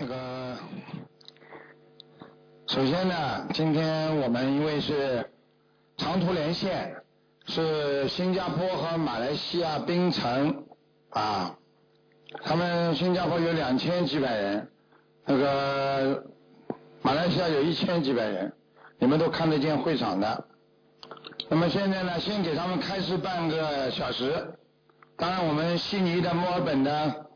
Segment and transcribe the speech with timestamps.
[0.00, 0.56] 那个，
[2.68, 5.28] 首先呢，今天我们因为是
[5.96, 6.94] 长途连线，
[7.46, 10.64] 是新加坡和马来西亚槟城
[11.10, 11.58] 啊，
[12.44, 14.70] 他们新加坡有两千几百人，
[15.24, 16.24] 那个
[17.02, 18.52] 马来西亚有一千几百人，
[19.00, 20.44] 你们都看得见会场的。
[21.48, 24.54] 那么现在呢，先给他们开示半个小时。
[25.16, 27.26] 当然，我们悉尼的、墨尔本的，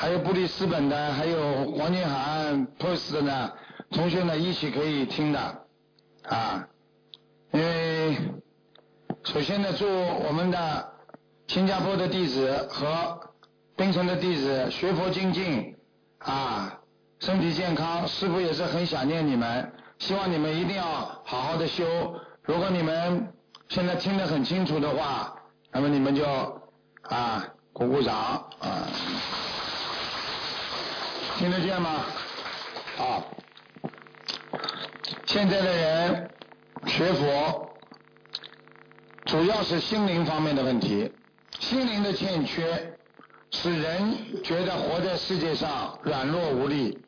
[0.00, 3.52] 还有布里斯本的，还有黄金海岸、珀斯的呢，
[3.90, 5.40] 同学呢一起可以听的
[6.22, 6.68] 啊。
[7.50, 8.16] 因为
[9.24, 10.92] 首先呢，祝我们的
[11.48, 13.18] 新加坡的弟子和
[13.74, 15.74] 槟城的弟子学佛精进
[16.18, 16.78] 啊，
[17.18, 18.06] 身体健康。
[18.06, 20.84] 师傅也是很想念你们，希望你们一定要
[21.24, 21.84] 好好的修。
[22.42, 23.32] 如果你们
[23.68, 25.34] 现在听得很清楚的话，
[25.72, 26.24] 那么你们就
[27.02, 28.14] 啊鼓鼓掌
[28.60, 28.86] 啊，
[31.38, 32.04] 听得见吗？
[32.98, 33.22] 啊，
[35.24, 36.30] 现在的人
[36.84, 37.76] 学佛，
[39.24, 41.12] 主要是心灵方面的问题，
[41.60, 42.92] 心灵的欠缺，
[43.52, 46.98] 使人觉得活在世界上软弱无力，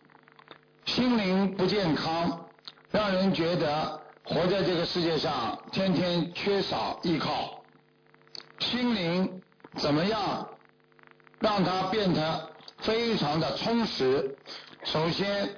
[0.84, 2.46] 心灵不健康，
[2.92, 4.00] 让人觉得。
[4.22, 7.64] 活在这个世界上，天天缺少依靠，
[8.60, 9.42] 心灵
[9.74, 10.48] 怎么样
[11.40, 12.49] 让它变得
[12.80, 14.36] 非常的充实？
[14.84, 15.48] 首先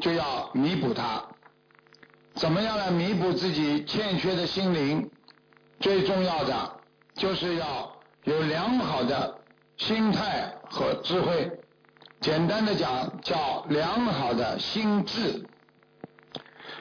[0.00, 1.24] 就要弥补它。
[2.34, 5.10] 怎么样来弥补自己欠缺的心灵？
[5.80, 6.80] 最重要的
[7.14, 7.92] 就是要
[8.24, 9.38] 有良好的
[9.76, 11.50] 心态和智慧。
[12.20, 15.44] 简单的讲，叫良好的心智。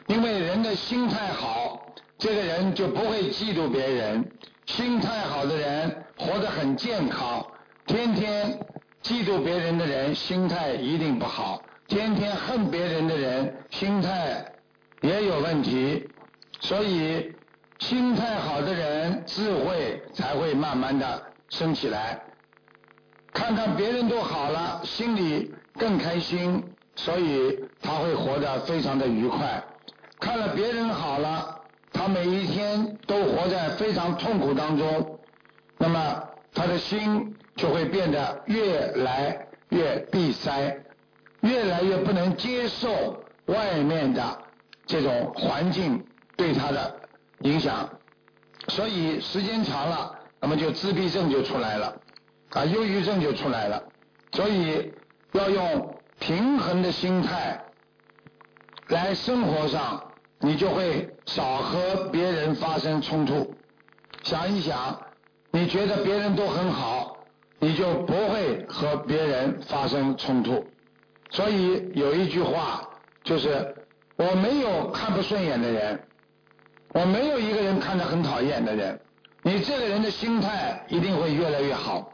[0.07, 1.85] 因为人的心态好，
[2.17, 4.31] 这个人就不会嫉妒别人。
[4.65, 7.45] 心态好的人活得很健康。
[7.85, 8.59] 天天
[9.03, 11.61] 嫉妒别人的人，心态一定不好。
[11.87, 14.45] 天天恨别人的人，心态
[15.01, 16.09] 也有问题。
[16.59, 17.33] 所以，
[17.79, 22.19] 心态好的人，智慧才会慢慢的升起来。
[23.31, 26.61] 看看别人都好了，心里更开心，
[26.95, 29.63] 所以他会活得非常的愉快。
[30.19, 31.61] 看了别人好了，
[31.93, 35.19] 他每一天都活在非常痛苦当中，
[35.77, 36.23] 那么
[36.53, 40.77] 他的心就会变得越来越闭塞，
[41.41, 44.39] 越来越不能接受外面的
[44.85, 46.05] 这种环境
[46.37, 46.95] 对他的
[47.39, 47.89] 影响，
[48.69, 51.99] 所以时间长了，那么就自闭症就出来了，
[52.51, 53.83] 啊，忧郁症就出来了，
[54.31, 54.93] 所以
[55.33, 57.61] 要用平衡的心态。
[58.89, 60.01] 来生活上，
[60.39, 63.53] 你就会少和别人发生冲突。
[64.23, 64.97] 想一想，
[65.51, 67.16] 你觉得别人都很好，
[67.59, 70.65] 你就不会和别人发生冲突。
[71.29, 72.89] 所以有一句话
[73.23, 73.75] 就是：
[74.15, 75.99] 我没有看不顺眼的人，
[76.93, 78.99] 我没有一个人看着很讨厌的人。
[79.43, 82.11] 你这个人的心态一定会越来越好。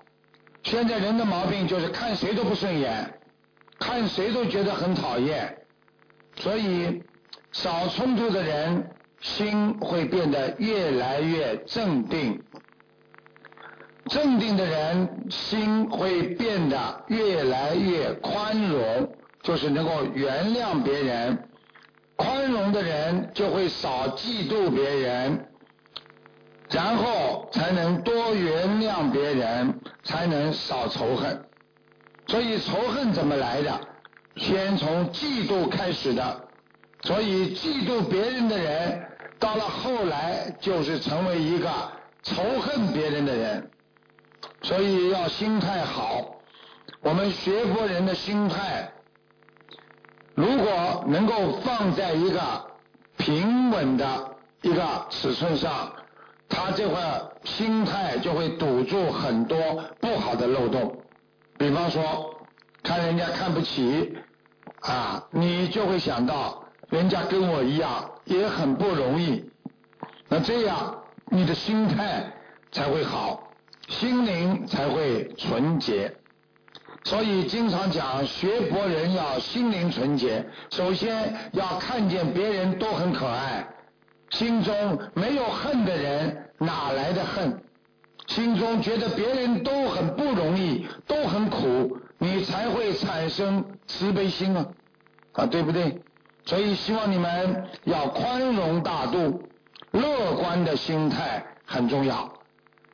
[0.63, 3.19] 现在人的毛病就是看谁都不顺眼，
[3.79, 5.57] 看谁都觉得很讨厌。
[6.37, 7.03] 所以，
[7.51, 8.89] 少冲突的人
[9.19, 12.41] 心会变得越来越镇定。
[14.09, 21.49] 镇定的人心会变得越来越宽容，就是能够原谅别人。
[22.15, 25.45] 宽容的人就会少嫉妒别人，
[26.69, 31.45] 然后才能多原谅别人，才能少仇恨。
[32.27, 33.79] 所以，仇恨怎么来的？
[34.35, 36.47] 先从嫉妒开始的，
[37.01, 39.01] 所以嫉妒别人的人，
[39.39, 41.69] 到了后来就是成为一个
[42.21, 43.69] 仇恨别人的人。
[44.63, 46.37] 所以要心态好，
[47.01, 48.91] 我们学佛人的心态，
[50.33, 52.41] 如果能够放在一个
[53.17, 55.93] 平稳的一个尺寸上，
[56.49, 59.57] 他这块心态就会堵住很多
[59.99, 60.97] 不好的漏洞。
[61.57, 62.31] 比方说。
[62.85, 64.17] 看人家看不起
[64.81, 69.49] 啊，你就会想到人家跟我一样也很不容易，
[70.27, 72.29] 那这样你的心态
[72.73, 73.41] 才会好，
[73.93, 76.11] 心灵才会纯洁。
[77.05, 83.67] 所以经常讲学佛人要心灵纯洁，首先要看见别人都很可爱，
[84.31, 87.61] 心中没有恨的人哪来的恨？
[88.27, 91.97] 心中觉得别人都很不容易，都很苦。
[92.17, 94.65] 你才会产生慈悲心啊，
[95.33, 96.01] 啊，对不对？
[96.45, 99.43] 所以希望你们要宽容大度，
[99.91, 102.31] 乐观的心态很重要。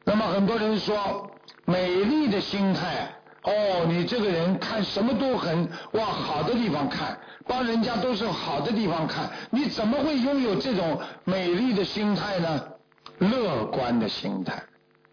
[0.09, 1.29] 那么很多人说，
[1.65, 3.07] 美丽的心态
[3.44, 7.15] 哦，你这个人看什么都很往好的地方看，
[7.45, 12.67] 帮人家都是好的地方看，你怎么会拥有这种美丽的心态呢？
[13.19, 14.63] 乐观的心态，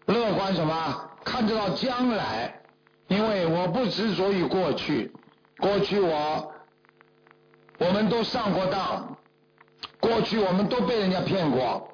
[0.07, 1.11] 乐观什么？
[1.23, 2.59] 看得到将来，
[3.07, 5.11] 因为我不执着于过去，
[5.59, 6.51] 过去我
[7.77, 9.15] 我们都上过当，
[9.99, 11.87] 过去我们都被人家骗过，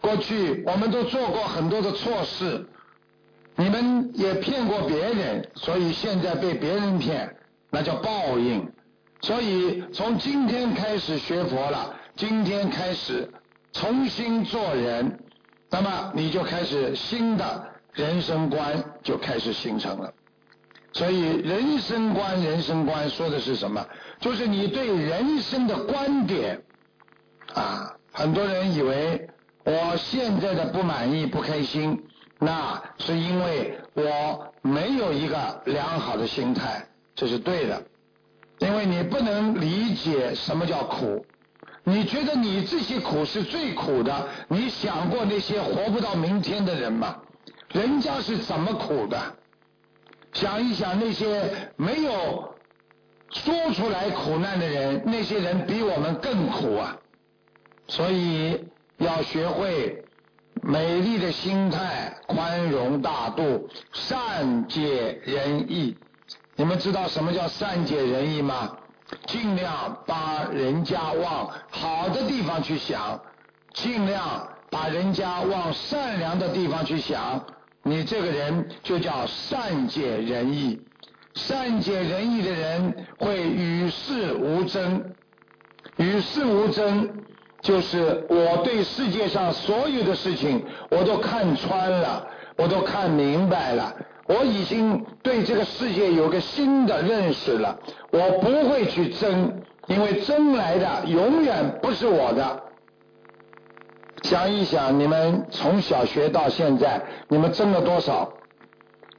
[0.00, 2.66] 过去我们都做过很多的错事。
[3.56, 7.36] 你们也骗过别人，所以现在被别人骗，
[7.70, 8.70] 那叫报应。
[9.20, 13.28] 所以从今天开始学佛了，今天开始
[13.72, 15.18] 重新做人，
[15.70, 20.14] 那么你就开始新的人生观就开始形成了。
[20.92, 23.84] 所以人生观，人生观说的是什么？
[24.20, 26.62] 就是你对人生的观点
[27.54, 27.92] 啊。
[28.12, 29.28] 很多人以为
[29.70, 32.02] 我现在的不满意、不开心。
[32.38, 37.82] 那是因为我没有一个良好的心态，这是对的。
[38.60, 41.26] 因为你不能理解什么叫苦，
[41.84, 44.28] 你觉得你这些苦是最苦的？
[44.48, 47.20] 你想过那些活不到明天的人吗？
[47.72, 49.20] 人家是怎么苦的？
[50.32, 52.54] 想一想那些没有
[53.30, 56.96] 说出来苦难的人，那些人比我们更苦啊！
[57.86, 58.64] 所以
[58.98, 60.04] 要学会。
[60.60, 65.96] 美丽的心态，宽容大度，善解人意。
[66.56, 68.76] 你们知道什么叫善解人意吗？
[69.26, 73.20] 尽量把人家往好的地方去想，
[73.72, 77.42] 尽量把人家往善良的地方去想。
[77.84, 80.82] 你这个人就叫善解人意。
[81.34, 85.14] 善解人意的人会与世无争，
[85.96, 87.08] 与世无争。
[87.60, 92.26] 就是我对世界上所有的事情我都看穿了，
[92.56, 93.94] 我都看明白了，
[94.26, 97.76] 我已经对这个世界有个新的认识了。
[98.10, 102.62] 我不会去争，因为争来的永远不是我的。
[104.22, 108.32] 想一想，你们从小学到现在，你们争了多少？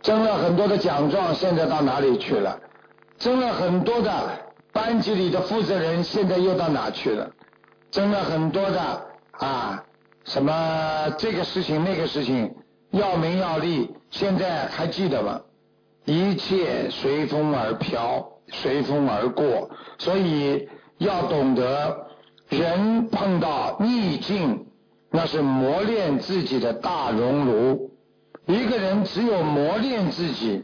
[0.02, 2.58] 争了很多的奖状，现在到哪里去了？
[3.18, 4.12] 争了很多的
[4.72, 7.30] 班级里的负责人，现在又到哪去了？
[7.92, 9.84] 争了很多的啊，
[10.24, 12.56] 什么这个事情那个事情，
[12.92, 15.42] 要名要利，现在还记得吗？
[16.06, 19.72] 一切随风而飘，随风而过。
[19.98, 20.70] 所以
[21.00, 22.08] 要懂得，
[22.50, 24.68] 人碰到逆境，
[25.10, 27.92] 那是磨练自己的大熔炉。
[28.46, 30.64] 一个人只有磨练自己，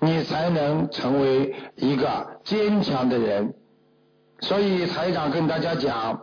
[0.00, 3.54] 你才能成为一个坚强的人。
[4.40, 6.20] 所以台长跟大家讲。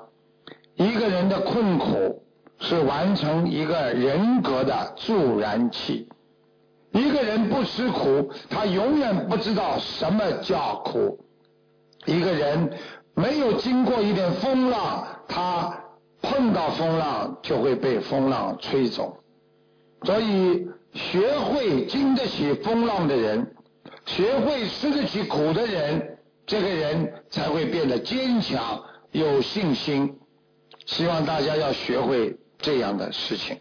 [0.75, 2.23] 一个人的困苦
[2.59, 6.07] 是完成一个人格的助燃器。
[6.91, 11.19] 一个人不吃苦，他永远不知道什么叫苦。
[12.05, 12.71] 一个人
[13.13, 15.77] 没有经过一点风浪，他
[16.21, 19.17] 碰到风浪就会被风浪吹走。
[20.03, 23.55] 所以，学会经得起风浪的人，
[24.05, 28.81] 学会吃得起苦的人，这个人才会变得坚强、
[29.11, 30.17] 有信心。
[30.85, 33.59] 希望大家要学会这样的事情。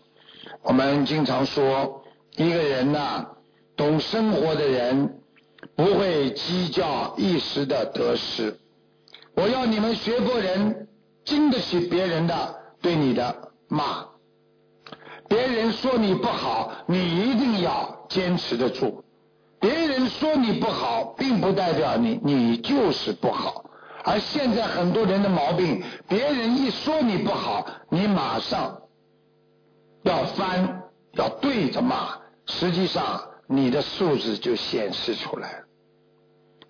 [0.62, 2.04] 我们经常说，
[2.36, 3.26] 一个人呐，
[3.76, 5.20] 懂生活的人
[5.74, 8.56] 不会计较一时的得失。
[9.34, 10.88] 我要你们学过人，
[11.24, 14.06] 经得起别人的对你的骂。
[15.26, 19.02] 别人说你不好，你一定要坚持得住。
[19.58, 23.64] 别人说你不好，并不代表你你就是不好。
[24.04, 28.82] 而现在很多人的毛病，别人一说你不好，你马上
[30.02, 30.82] 要翻，
[31.12, 35.62] 要对着骂，实际上你的素质就显示出来。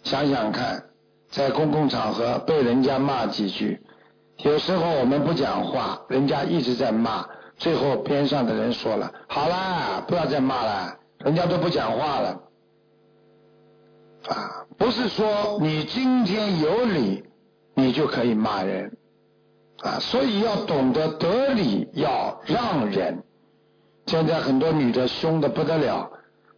[0.05, 0.85] 想想看，
[1.29, 3.83] 在公共场合被人家骂几句，
[4.39, 7.27] 有时候我们不讲话，人家一直在骂，
[7.57, 12.41] 最后边上的人说了：“好啦，不要再骂了，人家都不讲话了。”
[14.29, 17.23] 啊，不是说你今天有理，
[17.75, 18.97] 你就可以骂人
[19.83, 23.23] 啊，所以要懂得得理，要让人。
[24.07, 26.11] 现在很多女的凶的不得了，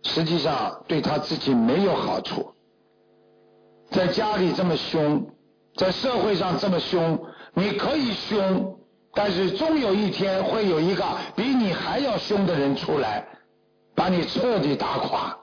[0.03, 2.53] 实际上对她自己没有好处。
[3.91, 5.27] 在家里这么凶，
[5.75, 7.19] 在社会上这么凶，
[7.55, 8.79] 你可以凶，
[9.13, 11.05] 但是终有一天会有一个
[11.35, 13.27] 比你还要凶的人出来，
[13.95, 15.37] 把你彻底打垮。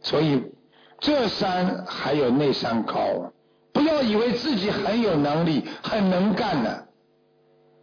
[0.00, 0.53] 所以。
[0.98, 3.32] 这山还有那山高，
[3.72, 6.88] 不要以为自己很有能力、很能干的。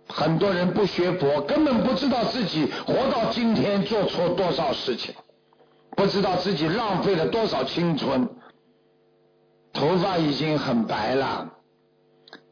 [0.07, 5.13] 很多人不学佛，根本不知道自己活到今天做错多少事情。
[5.95, 8.27] 不知道自己浪费了多少青春，
[9.73, 11.51] 头发已经很白了，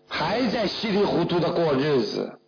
[0.07, 2.39] 还在稀里糊涂的过日子。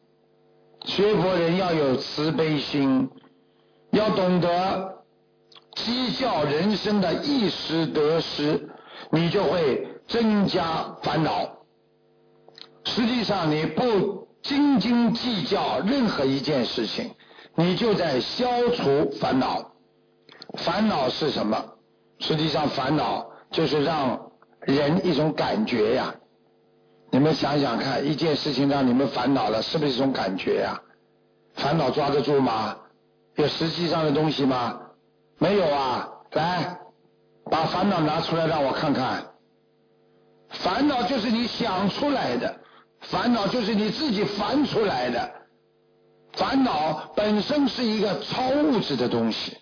[0.86, 3.10] 学佛人要有慈悲心，
[3.91, 5.00] 要懂得
[5.85, 8.69] 计较人生的一时得失，
[9.11, 11.50] 你就会增加烦恼。
[12.85, 17.11] 实际上，你不斤斤计较任何一件事情，
[17.55, 19.71] 你就在消除烦恼。
[20.57, 21.63] 烦恼是什么？
[22.19, 26.13] 实际上，烦恼就是让人一种感觉呀。
[27.11, 30.81] 你们想想看，一件事情让你们烦恼了，是不是一种感觉呀？
[31.55, 32.77] 烦恼抓得住吗？
[33.35, 34.80] 有实际上的东西吗？
[35.41, 36.07] 没有啊！
[36.33, 36.77] 来，
[37.45, 39.25] 把烦恼拿出来让我看看。
[40.50, 42.60] 烦恼就是你想出来的，
[43.00, 45.31] 烦恼就是你自己烦出来的。
[46.33, 49.57] 烦恼本身是一个超物质的东西，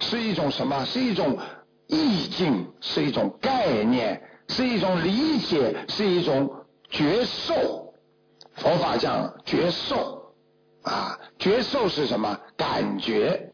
[0.00, 0.84] 是一种什么？
[0.84, 1.38] 是一种
[1.86, 4.22] 意境，是一种概念。
[4.48, 6.50] 是一种理解，是一种
[6.90, 7.94] 觉受。
[8.56, 10.32] 佛法讲觉受
[10.82, 12.38] 啊，觉受是什么？
[12.56, 13.47] 感觉。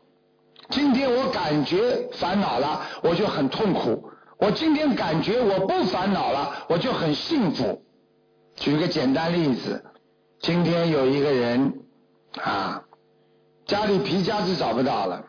[0.70, 4.02] 今天我感觉烦恼了，我就很痛苦；
[4.38, 7.82] 我今天感觉我不烦恼了，我就很幸福。
[8.56, 9.84] 举个简单例子，
[10.40, 11.80] 今天有一个人
[12.40, 12.82] 啊，
[13.66, 15.24] 家里皮夹子找不到了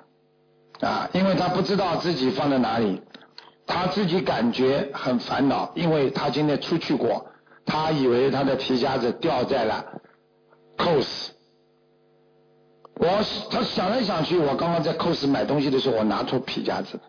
[0.82, 3.02] 啊，因为他不知道自己放在哪里。
[3.68, 7.26] 他自己感觉很烦恼，因为他今天出去过，
[7.66, 9.84] 他以为他的皮夹子掉在了
[10.78, 11.30] cos。
[12.98, 13.08] 我
[13.52, 17.00] 他想来想去，我刚刚在 cos 买东西的时候，我拿出皮夹子，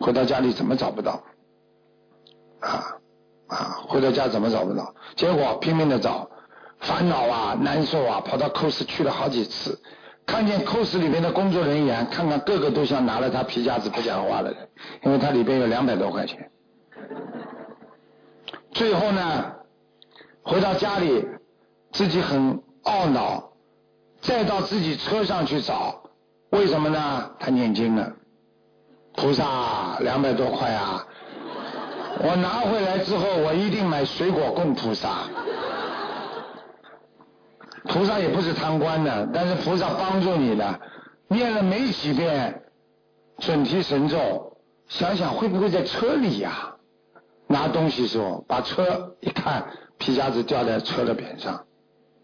[0.00, 1.22] 回到家里怎么找不到？
[2.60, 2.96] 啊
[3.46, 4.94] 啊，回到家怎么找不到？
[5.16, 6.30] 结果拼命的找，
[6.80, 9.80] 烦恼啊，难受啊，跑到 cos 去了好几次。
[10.26, 14.68] 看见 cos 里面的工作人员，看看个个都像拿了他皮夹子不讲话的人，
[15.02, 16.50] 因为他里边有两百多块钱。
[18.72, 19.52] 最后呢，
[20.42, 21.26] 回到家里，
[21.92, 23.49] 自己很懊恼，
[24.20, 26.02] 再到自己车上去找，
[26.50, 27.30] 为什么呢？
[27.38, 28.12] 他念经了，
[29.14, 31.06] 菩萨两百多块啊，
[32.22, 35.24] 我拿回来之后，我一定买水果供菩萨。
[37.84, 40.80] 菩萨也不是贪官的，但是菩萨帮助你的，
[41.28, 42.62] 念了没几遍
[43.38, 46.76] 准提神咒，想想会不会在车里呀？
[47.46, 49.66] 拿东西时候把车一看，
[49.98, 51.64] 皮夹子掉在车的边上，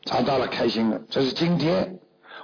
[0.06, 0.98] 找到了，开心了。
[1.10, 1.98] 这是今天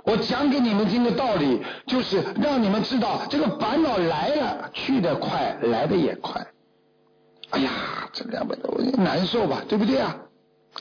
[0.04, 6.47] 我讲给你们听的道理，就是让你们知道这个烦恼来了去的快，来的也快。
[7.50, 7.71] 哎呀，
[8.12, 10.14] 这两百多难受吧，对不对啊？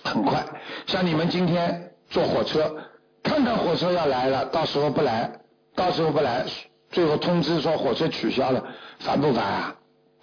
[0.04, 0.44] 很快，
[0.88, 1.88] 像你们今天。
[2.12, 2.76] 坐火车，
[3.24, 5.32] 看看火车要来了，到时候不来，
[5.78, 6.46] 到时候不来，
[6.90, 8.62] 最后通知说火车取消了，
[9.00, 9.76] 烦不烦啊？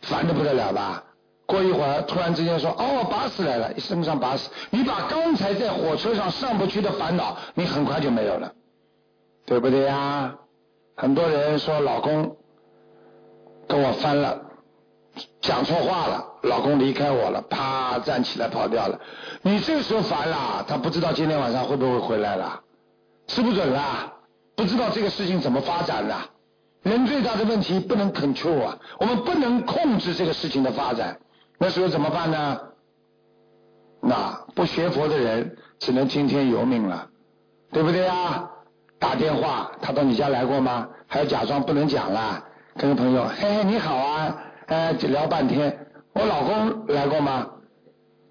[0.03, 1.03] 烦的不得了吧？
[1.49, 8.53] 过一会儿突然之间说哦，巴士来了，一升上巴士，你把刚才在火车上上不去的烦恼，你很快就没有了，
[9.47, 10.35] 对不对呀？
[10.95, 12.37] 很多人说老公
[13.67, 14.43] 跟我翻了。
[15.41, 19.01] 讲错话了，老公离开我了，啪站起来跑掉了。
[19.43, 22.61] 你这个时候烦了，他不知道今天晚上会不会回来了，
[23.27, 24.13] 吃不准了，
[24.55, 26.29] 不知道这个事情怎么发展了。
[26.83, 31.19] 人最大的问题不能 control 啊，我们不能控制这个事情的发展，
[31.59, 32.61] 那时候怎么办呢？
[34.01, 37.09] 那不学佛的人只能听天由命了，
[37.73, 38.51] 对不对啊？
[39.01, 40.89] 打电话，他到你家来过吗？
[41.07, 42.45] 还要假装不能讲了，
[42.77, 44.43] 跟朋友，嘿嘿，你好啊。
[44.67, 45.87] 哎，聊半天。
[46.13, 47.47] 我老公来过吗？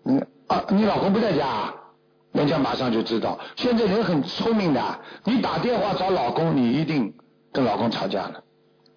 [0.06, 1.74] 嗯啊，你老公不在家，
[2.32, 3.40] 人家马上就知道。
[3.56, 7.14] 现在人很聪明的，你打电话找老公，你一定
[7.52, 8.44] 跟老公吵架了，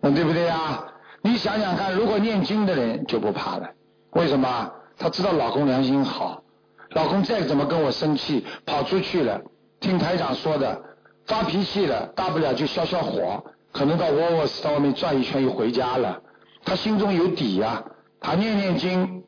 [0.01, 0.87] 那对不对啊？
[1.23, 3.71] 你想想看，如果念经的人就不怕了，
[4.13, 4.73] 为什么？
[4.99, 6.43] 她知道老公良心好，
[6.91, 9.41] 老公再怎么跟我生气，跑出去了，
[9.81, 10.83] 听台长说的，
[11.27, 16.21] 发脾气了，大不了就消消火，可能到沃沃斯到外面转一圈又回家了。
[16.65, 17.83] 他心中有底呀，
[18.21, 19.23] 他念念经，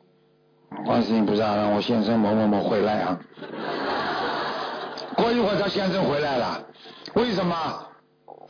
[0.85, 3.19] 观世音菩萨让我先生某某某回来啊。
[5.15, 6.61] 过一会儿他先生回来了，
[7.13, 7.55] 为什么？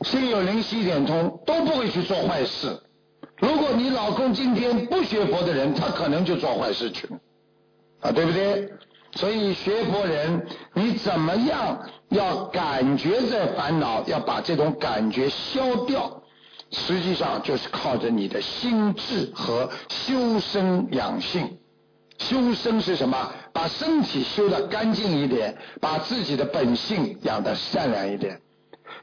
[0.00, 2.78] 心有灵犀一点通，都不会去做坏事。
[3.64, 7.18] 如果你老公今天不学佛的人，他可能就做坏事去了，
[8.02, 8.70] 啊，对不对？
[9.12, 11.80] 所以学佛人，你怎么样
[12.10, 16.22] 要感觉这烦恼，要把这种感觉消掉。
[16.72, 21.56] 实际上就是靠着你的心智和修身养性。
[22.18, 23.32] 修身是什么？
[23.54, 28.38] 把身体修得干净一点，把自己的本性养得善良一点。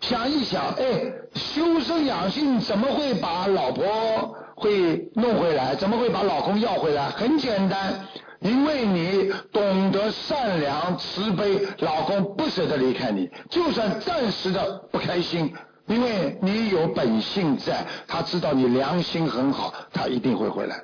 [0.01, 5.75] 想一想，哎，修身养性怎么会把老婆会弄回来？
[5.75, 7.09] 怎么会把老公要回来？
[7.09, 8.07] 很简单，
[8.39, 15.51] 因为你懂得善良慈悲，老公不舍得离开你，就算暂时的不开心，
[15.87, 20.83] 因为你有本性在，他知道你良心很好，他一定会回来。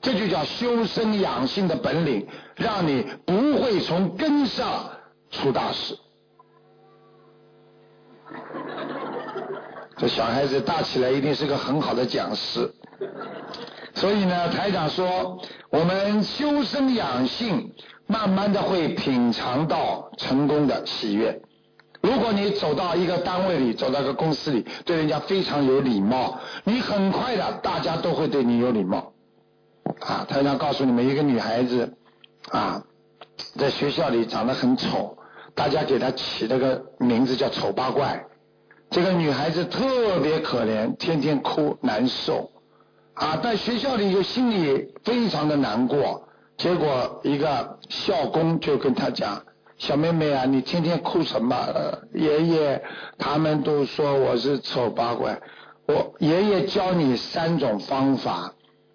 [0.00, 2.26] 这就叫修身养性的本领，
[2.56, 4.90] 让你不会从根上
[5.30, 5.98] 出大事。
[9.98, 12.70] 这小孩子大起来一定是个很好的讲师，
[13.94, 17.72] 所以呢，台长说，我们修身养性，
[18.06, 21.40] 慢慢的会品尝到成功的喜悦。
[22.02, 29.12] 如果你走到一个单位里，走到一个公司里，对人家非常有礼貌，你很快的，大家都会对你有礼貌。
[30.00, 31.96] 啊，台长告诉你们，一个女孩子
[32.50, 32.82] 啊，
[33.56, 35.16] 在学校里长得很丑，
[35.54, 38.24] 大家给她起了个名字叫“丑八怪”。
[38.90, 42.50] 这个女孩子特别可怜，天天哭难受，
[43.16, 46.28] 啊，在学校里就心里非常的难过。
[46.58, 49.42] 结果一个校工就跟她讲
[49.78, 51.56] ：“小妹妹啊，你天天哭什么？
[52.12, 52.82] 爷爷
[53.18, 55.40] 他们都说我是丑八怪。
[55.86, 58.52] 我爷爷教你三种方法，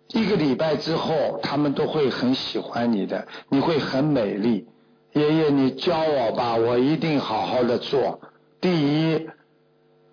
[0.09, 4.67] 一个礼拜之后他们都会很喜欢你的，你会很美丽。
[5.13, 8.21] 爷爷你教我吧，我一定好好的做。
[8.59, 9.27] 第一。”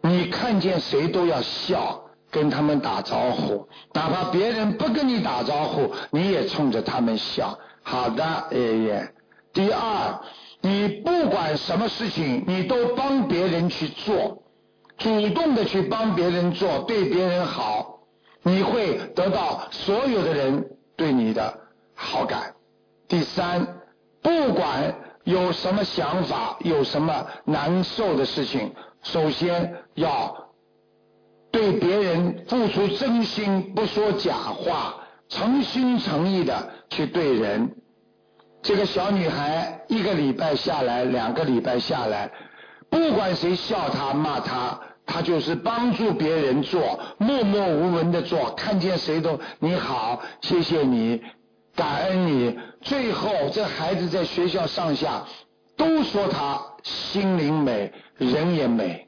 [0.01, 7.59] 你看见谁都要笑，跟他们打招呼，哪怕别人不跟你打招呼，你也冲着他们笑。
[7.83, 9.15] 好的，爷爷。
[9.53, 10.21] 第二，
[10.61, 14.43] 你不管什么事情，你都帮别人去做，
[14.99, 18.01] 主动的去帮别人做，对别人好，
[18.43, 21.59] 你会得到所有的人对你的
[21.95, 22.55] 好感。
[23.09, 23.67] 第三，
[24.21, 24.95] 不管
[25.25, 28.75] 有什么想法，有什么难受的事情。
[29.03, 30.48] 首先要
[31.59, 34.95] 对别人付出真心，不说假话，
[35.29, 37.75] 诚心诚意的去对人。
[38.63, 42.31] 这个小女孩一个礼拜下来，两个礼拜下来，
[42.89, 51.21] 不管谁笑她骂她，她就是帮助别人做，默默无闻的做，看见谁都你好，谢谢你，
[51.75, 52.57] 感恩你。
[52.83, 55.25] 最后这孩子在学校上下
[55.77, 57.93] 都说她心灵美。
[58.17, 59.08] 人也美，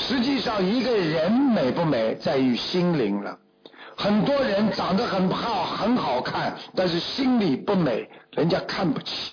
[0.00, 3.38] 实际上一个人美不美在于心灵了。
[3.96, 9.32] 很多人长得很好很好看，但是心里不美，人家看不起。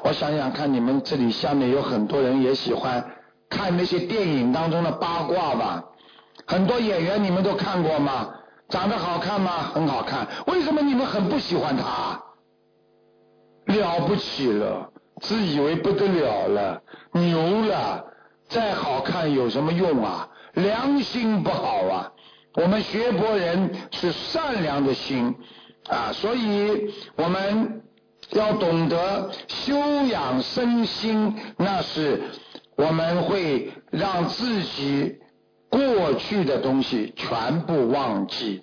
[0.00, 3.02] 我想想看，你们这里下面有很多人也喜欢
[3.48, 5.84] 看那些电影当中的八卦吧？
[6.46, 8.34] 很多演员你们都看过吗？
[8.68, 9.70] 长得好看吗？
[9.72, 10.26] 很好看。
[10.48, 12.20] 为什么你们很不喜欢他？
[13.66, 18.04] 了不起了，自以为不得了了，牛了。
[18.52, 20.28] 再好看有什么用啊？
[20.52, 22.12] 良心不好啊！
[22.54, 25.34] 我们学佛人是善良的心
[25.88, 27.82] 啊，所以我们
[28.32, 29.74] 要懂得修
[30.06, 32.20] 养身心，那是
[32.76, 35.16] 我们会让自己
[35.70, 38.62] 过去的东西全部忘记，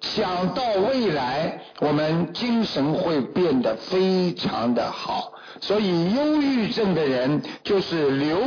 [0.00, 5.33] 想到未来，我们精神会变得非常的好。
[5.60, 8.38] 所以，忧郁症的人就是留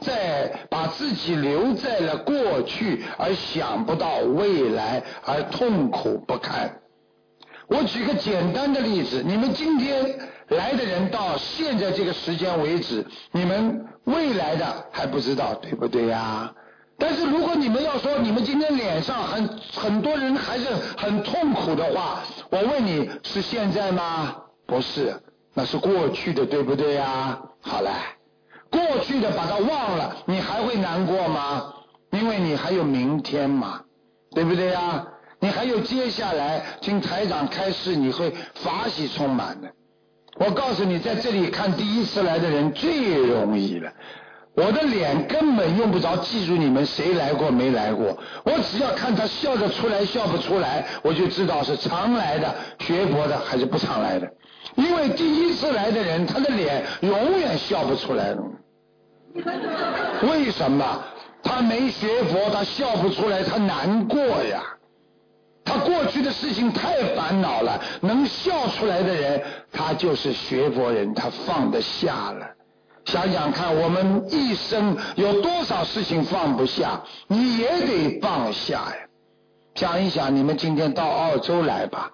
[0.00, 6.78] 在把自己留在了过去，而想不到未来，而痛苦不堪。
[7.68, 16.52] 我举个简单的例子：你们今天来的人到现在这个时间为止，你们未来的还不知道，对不对呀？
[16.98, 22.20] 但是如果你们要说你们今天脸上很很多人还是很痛苦的话，
[22.50, 24.36] 我问你是现在吗？
[24.66, 25.20] 不是。
[25.54, 27.38] 那是过去的，对不对呀？
[27.60, 27.90] 好了，
[28.70, 31.72] 过去的把它忘了，你还会难过吗？
[32.10, 33.82] 因为你还有明天嘛，
[34.34, 35.06] 对不对呀？
[35.40, 39.68] 你还有接下来听台长开示，你会法喜充满的。
[40.36, 43.92] 我告诉你，在这里看第一次来的人最容易了。
[44.54, 54.30] 我的脸根本用不着记住你们谁来过没来过，我只要看他笑得出来笑不出来，我就知道是常来的学佛的还是不常来的。
[54.76, 58.42] 因为第一次来的人，他的脸永远笑不出来的。
[60.22, 61.04] 为什么？
[61.42, 64.62] 他没学佛，他笑不出来，他难过呀。
[65.64, 72.46] 他过去的事情太烦恼了，能笑出来的人，他就是学佛人，他放得下了。
[73.04, 78.96] 想想看，我们一生有多少事情放不下，你也得放下呀。
[79.74, 82.10] 想一想，你们今天到澳洲来吧，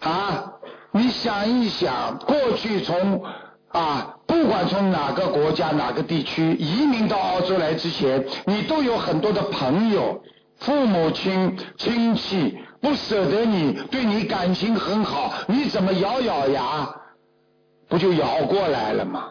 [0.00, 0.52] 啊。
[0.92, 3.22] 你想一想，过去从
[3.68, 10.22] 啊不管从哪个国家、哪个地区移民到澳洲来之前，你都有很多的朋友、
[10.58, 16.88] 父母亲、亲戚不舍得你，对你感情很好，你怎么咬咬牙，
[17.88, 19.24] 不就咬过来了吗？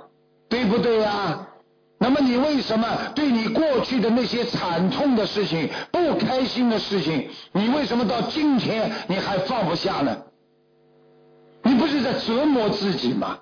[0.48, 1.46] 对不对呀？
[2.00, 10.16] 那么你为什么对你过去的那些惨痛的事情、不开心的事情，你为什么到今天你还放不下呢？
[11.80, 13.40] 不是在折磨自己吗？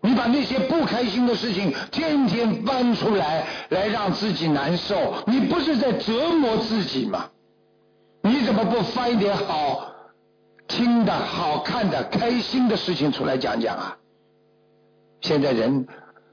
[0.00, 7.30] 你把那些不开心的事情天天搬出来，来让自己难受，你不是在折磨自己吗？
[8.22, 9.86] 你怎么不翻一点好
[10.66, 13.96] 听的、好看的、开心的事情出来讲讲啊？
[15.20, 15.86] 现在人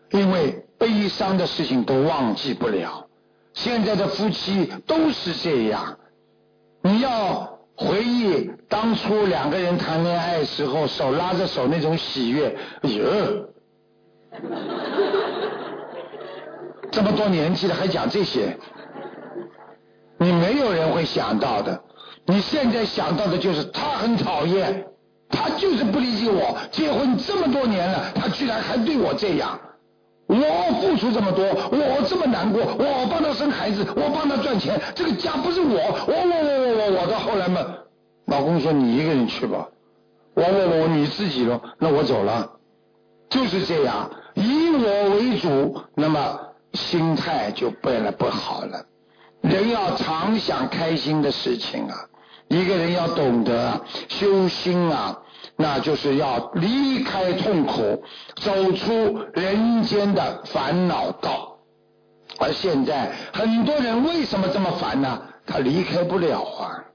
[0.09, 3.07] 因为悲伤的事情都忘记不了，
[3.53, 5.97] 现在的夫妻都是这样，
[6.81, 7.60] 你要。
[7.81, 13.03] 回忆当初两个人谈恋爱时候手拉着手那种喜悦，哎呦，
[16.91, 18.55] 这么多年纪了还讲这些，
[20.19, 21.81] 你没有人会想到的。
[22.25, 24.85] 你现在想到的就是他很讨厌，
[25.27, 26.55] 他就是不理解我。
[26.69, 29.59] 结婚这么多年了，他居然还对我这样。
[30.33, 37.59] 我付出这么多，我这么难过，我帮他生孩子，我帮他赚钱，这个家不是我，我我我我我，我到后来嘛，
[38.27, 39.67] 老公说你一个人去吧，
[40.33, 42.49] 我我我你自己咯，那我走了，
[43.29, 46.39] 就是这样，以我为主，那么
[46.75, 48.85] 心态就变得不好了。
[49.41, 51.95] 人要常想开心的事情啊，
[52.47, 55.19] 一个人要懂得修心啊。
[55.61, 58.03] 那就是要离开痛苦，
[58.35, 61.57] 走出人间的烦恼道。
[62.39, 65.21] 而现在很多人为什么这么烦呢？
[65.45, 66.85] 他离开不了啊！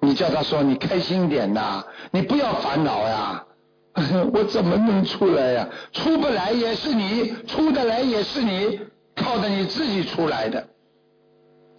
[0.00, 3.44] 你叫他说你开心点呐，你不要烦恼呀。
[4.32, 5.68] 我怎么能出来呀？
[5.92, 8.80] 出不来也是你，出得来也是你，
[9.14, 10.66] 靠着你自己出来的。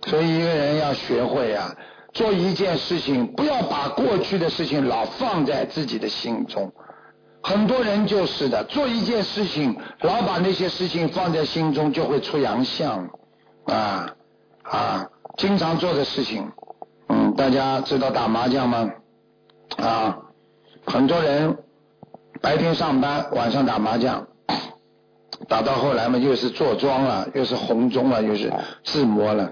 [0.07, 1.75] 所以一个人要学会呀。
[2.13, 6.71] 做一件事情，不要把过去的事情老放在自己的心中。
[7.41, 13.09] 很多人就是的，做一件事情，老把那些事情放在心中，就会出洋相
[13.65, 14.15] 啊
[14.61, 15.09] 啊！
[15.37, 16.51] 经常做的事情，
[17.09, 18.91] 嗯，大家知道打麻将吗？
[19.77, 20.19] 啊，
[20.85, 21.57] 很多人
[22.41, 24.27] 白天上班，晚上打麻将，
[25.49, 29.51] 打到后来嘛，又是坐庄了，又是红中了，又是自摸了。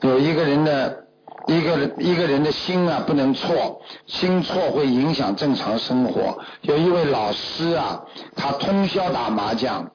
[0.00, 1.06] 有一个人的。
[1.46, 6.38] 一个人一个人的心啊不能错，心错会影响正常生活。
[6.62, 8.02] 有一位老师啊，
[8.36, 9.90] 他通宵打麻将，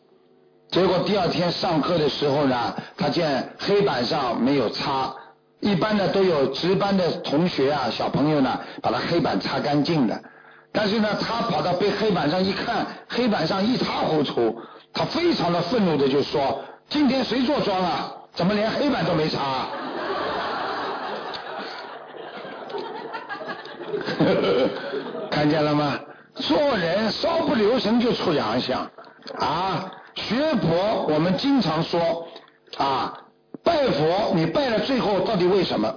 [0.70, 5.14] 结果第二天上课的时候呢，他见黑板上没有擦，
[5.60, 10.22] 一般的都有值班的同学啊小朋友呢把他黑板擦干净的，
[10.72, 14.60] 但是呢他跑到被黑板上一看，黑板上一塌糊涂，
[14.94, 18.12] 他非常的愤怒的就说：今天谁坐庄啊？
[18.34, 19.40] 怎么连黑板都没擦？
[25.32, 26.00] 看见了吗？
[26.36, 28.82] 做人稍不留神就出洋相
[29.40, 29.90] 啊！
[30.16, 32.28] 学佛我们经常说
[32.78, 33.18] 啊，
[33.64, 35.94] 拜佛你拜了最后到底为什么？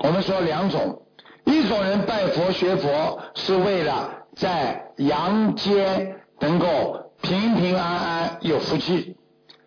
[0.00, 1.02] 我们说两种，
[1.44, 9.16] 一种人拜佛学佛是为了在阳间能够平平安安有福气，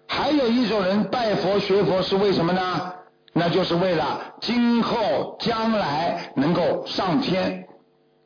[0.08, 2.94] 还有一种人拜佛学佛是为什么呢？
[3.34, 7.65] 那就是为了今后将来能够上天。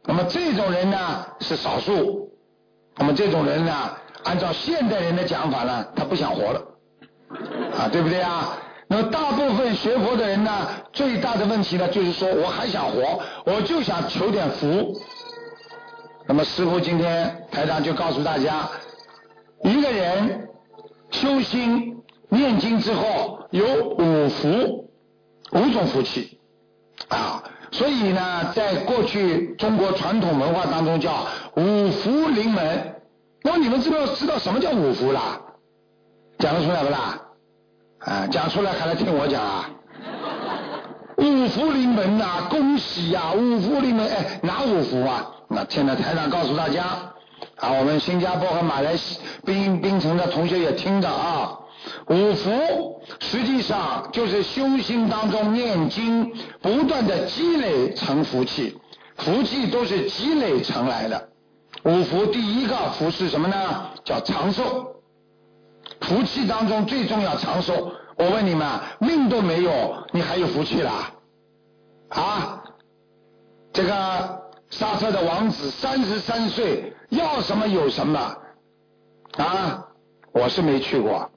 [0.10, 2.32] 那么这种人呢是少数，
[2.98, 3.72] 那么这种人呢，
[4.24, 6.60] 按照现代人的讲法呢，他不想活了，
[7.78, 8.58] 啊，对不对啊？
[8.88, 15.00] 那么大部分学佛的人呢，最大的问题呢，就是说我还想活，我就想求点福。
[16.26, 18.68] 那么师傅今天台上就告诉大家，
[19.64, 20.50] 一个人
[21.12, 24.90] 修心念经之后有五福，
[25.52, 26.40] 五种福气
[27.10, 27.44] 啊。
[27.72, 32.96] 所以呢，在过去中国传统文化当中叫五福临门。
[33.44, 35.40] 那你们知道知道什么叫五福啦？
[36.40, 37.22] 讲得出来不啦？
[38.00, 39.70] 啊，讲出来还来听我讲啊？
[41.18, 43.34] 五福临门呐，恭喜呀！
[43.36, 45.30] 五福临门，哎，哪五福啊？
[45.50, 46.84] 那现在台长告诉大家，
[47.58, 51.59] 啊，我们新加坡和马来西槟槟城的同学也听着啊。
[52.08, 58.78] 五福实际上就是修心当中念经，不断的积累成福气，
[59.18, 61.30] 福气都是积累成来的。
[61.84, 63.92] 五福第一个福是什么呢？
[64.04, 64.96] 叫长寿。
[66.02, 67.92] 福气当中最重要长寿。
[68.18, 68.68] 我问你们，
[69.00, 71.12] 命都没有，你还有福气啦？
[72.10, 72.64] 啊？
[73.72, 78.20] 这个刹车的王子三十三岁，要什么有什么
[79.38, 79.86] 啊？
[80.32, 81.32] 我是没去过，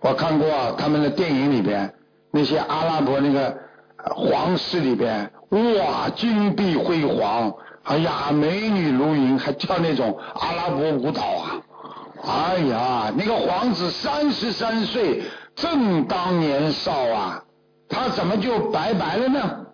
[0.00, 1.92] 我看过他们的电影里边
[2.30, 3.54] 那些阿拉伯那个
[4.14, 11.60] 皇室里边，哇，金碧辉煌，哎呀，美女如云，还跳那种阿拉伯舞蹈啊！
[12.24, 15.22] 哎呀，那个皇子三十三岁，
[15.54, 17.44] 正当年少啊，
[17.88, 19.66] 他怎么就拜拜了呢？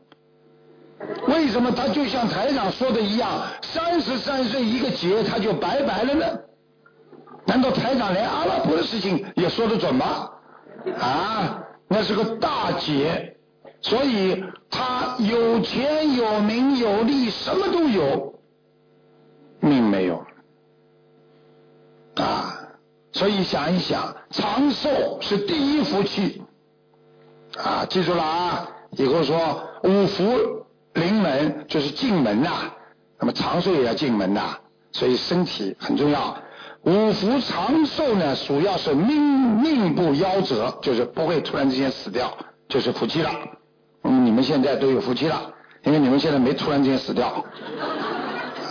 [1.29, 3.29] 为什么他就像台长说的一样，
[3.63, 6.27] 三十三岁一个劫他就拜拜了呢？
[7.47, 10.31] 难道台长连阿拉伯的事情也说得准吗？
[11.01, 13.37] 啊，那是个大劫，
[13.81, 18.35] 所以他有钱有名有利，什么都有，
[19.61, 20.25] 命没有。
[22.17, 22.59] 啊，
[23.13, 26.43] 所以想一想，长寿是第一福气。
[27.57, 28.69] 啊，记住了啊！
[28.91, 30.67] 以后说五福。
[30.95, 32.73] 临门就是进门呐，
[33.19, 34.57] 那么长寿也要进门呐，
[34.93, 36.35] 所以身体很重要。
[36.85, 42.37] 五福长寿呢，主要是命命不夭折，就是不会突然之间死掉，
[42.69, 43.31] 就是福气了。
[44.05, 45.53] 嗯，你们现在都有福气了，
[45.85, 47.45] 因为你们现在没突然之间死掉，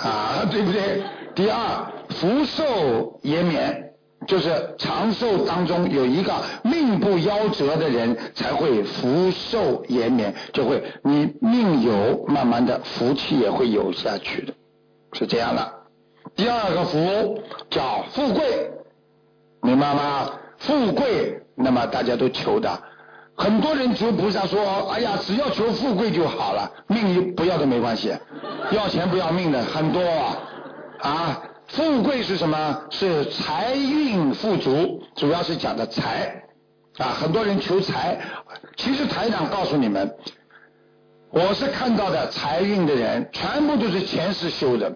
[0.04, 1.04] 啊，对不对？
[1.34, 3.82] 第二，福寿延绵。
[4.28, 14.54] 就是长寿当中有一个命不夭折的人，才会福寿延绵，就会你命有，慢慢的福气也会有下去的，
[15.14, 15.72] 是这样的。
[16.36, 18.70] 第二个福叫富贵，
[19.62, 20.32] 明白吗？
[20.58, 22.78] 富贵，那么大家都求的，
[23.36, 28.14] 很多人求菩萨说，哎呀，只要求富贵就好了，命不要都没关系，
[28.72, 30.02] 要钱不要命的很多
[31.00, 31.42] 啊。
[31.68, 32.82] 富贵是什么？
[32.92, 36.44] 是财运富足，主要是讲的财
[36.98, 37.08] 啊。
[37.20, 38.20] 很多人求财，
[38.76, 40.16] 其实台长告诉你们，
[41.32, 44.96] 我是看到的财运的人，全部都是前世修的，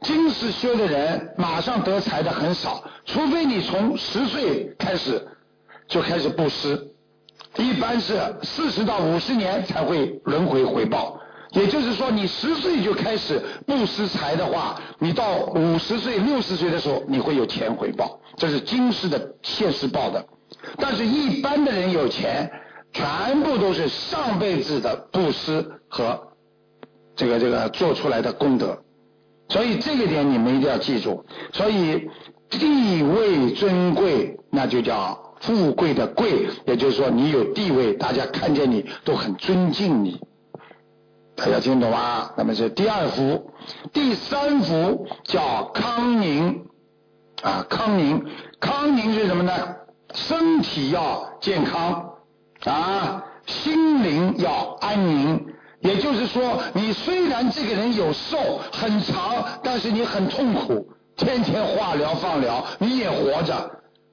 [0.00, 5.26] 今世修的人马上得财的很少，除非你从十岁开始
[5.88, 6.92] 就开始布施，
[7.56, 11.20] 一般是四十到五十年才会轮回回报。
[11.50, 20.24] 也就是说，你十岁就开始布施财的话，你到五十岁、六十岁的时候，你会有钱回报，这是今世的现世报的。
[20.76, 22.50] 但是，一般的人有钱，
[22.92, 26.20] 全部都是上辈子的布施和
[27.16, 28.78] 这个这个做出来的功德。
[29.48, 31.24] 所以，这个点你们一定要记住。
[31.52, 32.10] 所以，
[32.50, 40.20] 地位尊贵，那就叫富贵的贵，也就是说，你有地位，大家看见你都很尊敬你。
[41.34, 42.30] 大家听懂吗？
[42.36, 43.52] 那么是第二福，
[43.92, 46.66] 第三福叫康宁
[47.42, 48.24] 啊，康宁，
[48.60, 49.52] 康宁是什么呢？
[50.14, 52.14] 身体要健康
[52.64, 55.47] 啊，心灵要安宁。
[55.80, 63.70] 也就是说，你虽然这个人有寿很长，但是你很痛苦，天天化疗放疗，你也活着。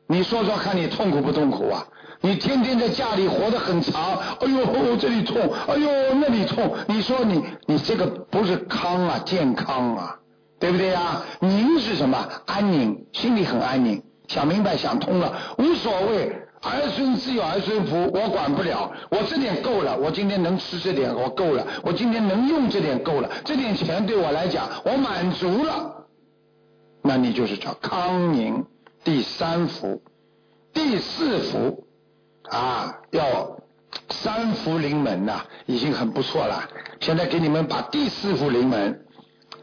[0.07, 1.83] 你说说看你痛苦不痛苦啊？
[2.21, 5.89] 你天天在家里活得很长，哎呦这里痛，哎呦
[6.21, 10.15] 那里痛，你说你你这个不是康啊健康啊，
[10.59, 11.23] 对不对呀？
[11.39, 12.27] 宁是什么？
[12.45, 26.07] 安宁，心里很安宁，想明白想通了，无所谓，儿孙自有儿孙福，我管不了，我这点够了，我今天能吃这点我够了，我今天能用这点够了，这点钱对我来讲我满足了，
[27.01, 28.65] 那你就是叫康宁，
[29.03, 30.01] 第三福，
[30.73, 31.83] 第四福。
[32.47, 33.57] 啊，要
[34.11, 36.69] 三福临门呐，已经很不错了。
[36.99, 39.04] 现在给你们把第四福临门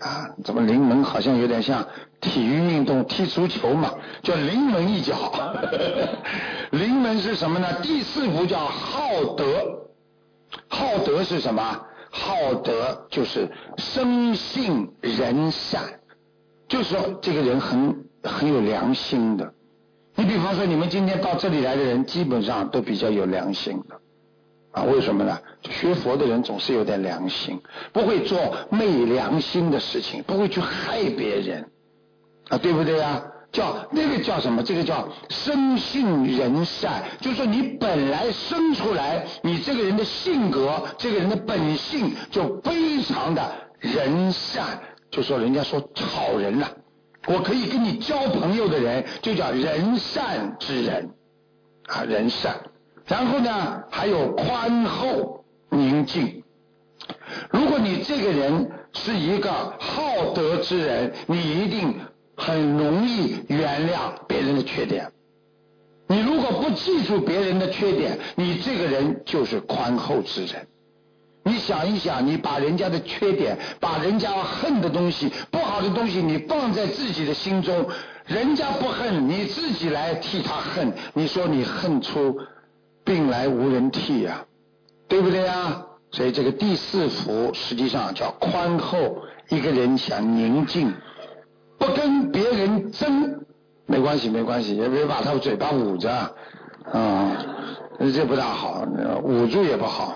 [0.02, 1.86] 啊，怎么临门好像有点像
[2.20, 5.32] 体育运动踢足球嘛，叫临门一脚。
[6.72, 7.68] 临门是什么呢？
[7.82, 9.44] 第四步叫好德，
[10.68, 11.62] 好德是什么？
[12.10, 15.82] 好德就是生性仁善，
[16.68, 19.54] 就说这个人很很有良心的。
[20.14, 23.98] 你比方说，你们今天到这里来的人，基本上都比较有良心的，
[24.72, 25.38] 啊，为什么呢？
[25.70, 27.60] 学佛的人总是有点良心，
[27.92, 31.70] 不会做昧良心的事情，不会去害别人，
[32.48, 33.22] 啊，对不对呀？
[33.52, 34.62] 叫那个叫什么？
[34.62, 43.42] 这个叫生性仁善，就是说你本来生出来，你这个人的性格，这个人的本性就非常的
[43.78, 44.80] 仁善，
[45.10, 46.66] 就说人家说好人呐。
[47.26, 51.10] 我可以跟你交朋友的人，就叫仁善之人
[51.88, 52.56] 啊，仁善。
[53.12, 56.42] 然后呢，还有宽厚宁静。
[57.50, 61.94] 如果你这个人是一个好德之人，你一定
[62.34, 65.12] 很容易原谅别人的缺点。
[66.06, 70.66] 你如果不记住别人的缺点，你这个人就是宽厚之人。
[71.44, 77.86] 你想一想，你把人家的缺点，把人家恨的东西、不好的东西，你放在自己的心中，
[78.24, 82.38] 人家不恨，你自己来替他恨，你说你恨出
[83.04, 84.44] 病来无人替呀，
[85.08, 85.84] 对不对呀？
[86.10, 90.92] 所以这个第四幅实际上叫宽厚，一个人想宁静，
[91.78, 93.40] 不跟别人争。
[93.86, 96.10] 没关系，没关系，也别把他嘴巴捂着，
[96.92, 97.36] 啊，
[98.14, 98.86] 这不大好，
[99.22, 100.14] 捂住也不好，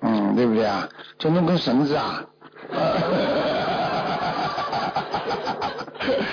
[0.00, 0.88] 嗯，对不对啊？
[1.18, 2.24] 就弄根绳子啊。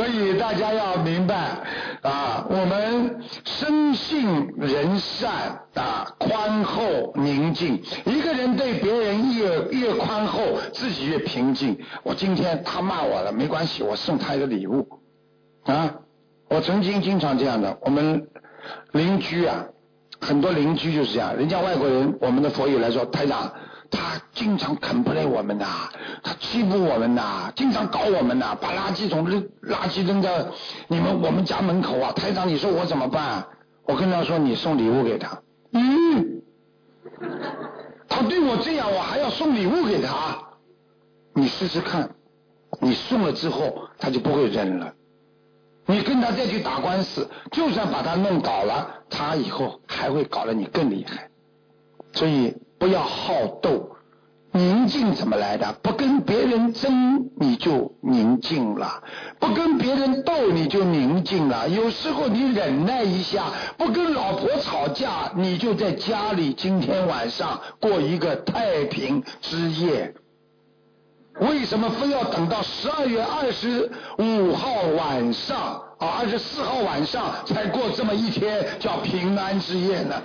[0.00, 1.34] 所以大家要明白
[2.00, 7.82] 啊，我们生性仁善啊，宽厚宁静。
[8.06, 10.40] 一个人对别人越越宽厚，
[10.72, 11.78] 自己越平静。
[12.02, 14.88] 我今天他骂我了，没关系，我送他一个礼物
[15.64, 15.94] 啊。
[16.48, 18.26] 我曾经经常这样的，我们
[18.92, 19.66] 邻居啊，
[20.18, 23.52] 很多邻居就是这样，人家外国人，我们的佛友来说，台长，
[23.90, 25.90] 他经常啃不来我们呐，
[26.22, 30.30] 他欺负我们呐，经常搞我们呐，把垃圾桶扔垃圾扔到
[30.88, 33.46] 你们我们家门口啊，台长，你说我怎么办？
[33.84, 35.42] 我跟他说，你送礼物给他。
[35.72, 36.42] 嗯，
[38.08, 40.38] 他对我这样，我还要送礼物给他？
[41.34, 42.10] 你试试看，
[42.80, 44.94] 你送了之后，他就不会扔了。
[45.86, 51.28] 你跟他再去打官司，就算把他弄倒了，他以后还会搞得你更厉害。
[52.12, 53.90] 所以不要好斗，
[54.52, 55.70] 宁静怎么来的？
[55.82, 59.02] 不跟别人争，你就宁静了；
[59.38, 61.68] 不跟别人斗，你就宁静了。
[61.68, 70.14] 有时候你忍耐一下，不跟老婆吵架，你就在家里今天晚上过一个太平之夜。
[71.38, 80.16] 为什么非要等到十二月二十五号晚上啊，二十四号晚上才过这么一天叫平安之夜呢？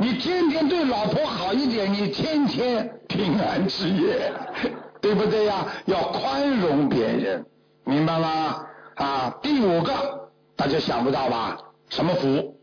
[0.00, 4.32] 你天天对老婆好一点，你天天平安之夜，
[5.02, 5.66] 对不对呀？
[5.86, 7.44] 要宽容别人，
[7.84, 8.64] 明白吗？
[8.94, 11.58] 啊，第五个大家想不到吧？
[11.88, 12.54] 什么福？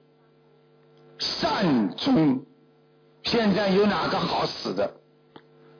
[1.17, 2.41] 善终。
[3.24, 4.89] 现在有哪个好死的？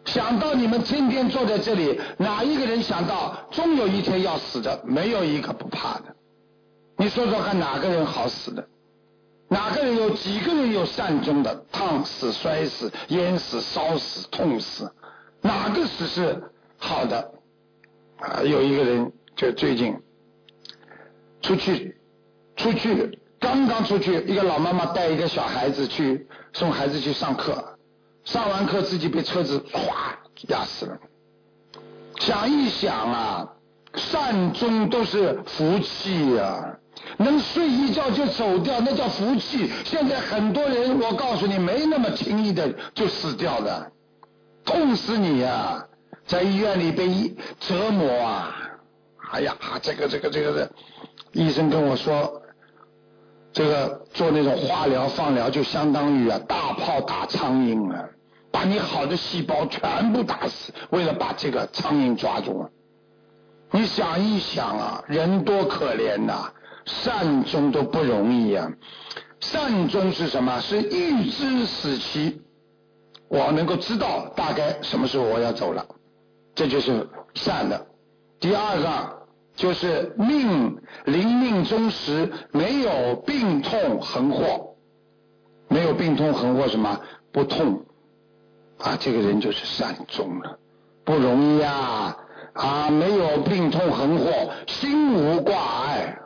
[0.04, 4.82] 想到你们天天坐在这里，哪一个人想到终有一天要死的？
[4.84, 6.16] 没有一个不怕的。
[6.98, 8.68] 你说说看，哪个人好死的？
[9.48, 11.66] 哪个人有几个人有善终的？
[11.72, 14.92] 烫死、摔死、淹死、烧死、痛死，
[15.42, 16.44] 哪个死是
[16.78, 17.32] 好的？
[18.18, 19.96] 啊，有一个人就最近
[21.42, 21.96] 出去，
[22.56, 27.78] 出去刚刚出去，一个老妈妈带一个小孩子去送孩子去上课。
[28.24, 29.84] 上完课自己被车子唰
[30.48, 30.98] 压死了。
[32.20, 33.54] 想一想啊，
[33.94, 36.80] 善终都是福气呀，
[37.18, 39.72] 能睡一觉就走掉，那叫福气。
[39.84, 43.92] 现在很多人，我告诉你，没那么轻易的就死掉的，
[44.64, 45.86] 痛死你呀！
[46.26, 48.56] 在医院里被折磨啊！
[49.32, 50.72] 哎呀，这个这个这个的，
[51.34, 52.42] 医生跟我说。
[53.54, 58.04] 这个做那种化疗、放疗，就相当于啊大炮打苍蝇啊，
[58.52, 62.70] 把你好的细胞全部打死，为了把这个苍蝇抓住。
[63.72, 66.52] 你想一想啊，人多可怜呐，
[66.86, 68.72] 善终都不容易呀。
[69.40, 70.60] 善终是什么？
[70.62, 72.42] 是预知死期，
[73.28, 75.86] 我能够知道大概什么时候我要走了，
[76.56, 77.88] 这就是善的。
[78.40, 79.16] 第二个。
[79.56, 84.76] 就是命临命终时没有病痛横祸，
[85.70, 87.00] 没有病痛横祸什么
[87.32, 87.86] 不痛
[88.80, 88.98] 啊？
[89.00, 90.60] 这个人就是善终了，
[91.06, 92.18] 不容易啊！
[92.52, 96.20] 啊，没有病痛横祸，心无挂碍，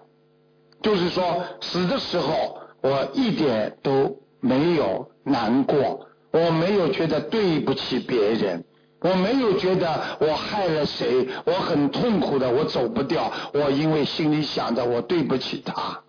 [0.81, 8.63] 就是说死的时候我一点都没有难过，我没有觉得对不起别人。
[9.01, 13.31] 我没有觉得我害了谁，我很痛苦的，我走不掉。
[13.53, 16.01] 我因为心里想着我对不起他，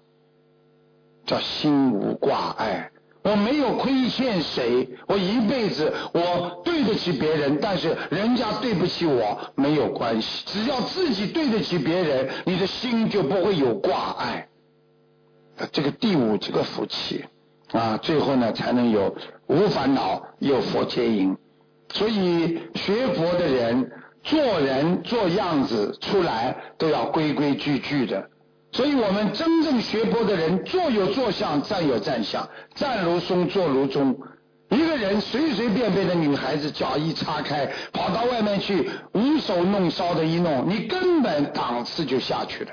[1.24, 2.90] 叫心无挂碍。
[3.22, 10.42] 我没有亏欠谁，我一辈子我对得起别人，但是人家对不起我没有关系。
[10.46, 14.48] 只要自己对得起别人，你的心就不会有挂碍。
[15.72, 17.24] 这个第五这个福气
[17.72, 19.14] 啊，最后呢才能有
[19.46, 21.36] 无烦恼，有佛接引。
[21.92, 23.90] 所以学佛的人
[24.22, 28.28] 做人做样子出来都要规规矩矩的。
[28.72, 34.16] 所以我们真正学佛的人，坐有坐相，站有站相，站如松，坐如钟。
[34.68, 42.70] 一个人随随便便的女孩子脚一叉开，跑到外面去无手弄烧的一弄，你根本档次就下去了，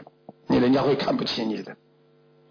[0.47, 1.75] 你人家会看不起你的。